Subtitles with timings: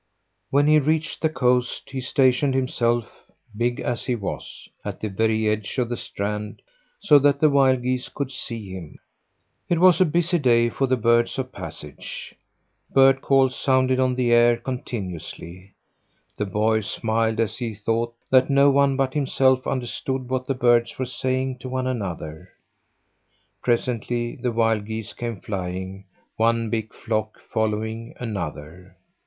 [0.49, 3.07] When he reached the coast he stationed himself,
[3.55, 6.63] big as he was, at the very edge of the strand,
[6.99, 8.97] so that the wild geese could see him.
[9.69, 12.33] It was a busy day for the birds of passage.
[12.91, 15.75] Bird calls sounded on the air continuously.
[16.35, 20.97] The boy smiled as he thought that no one but himself understood what the birds
[20.97, 22.49] were saying to one another.
[23.61, 26.05] Presently wild geese came flying;
[26.37, 28.97] one big flock following another.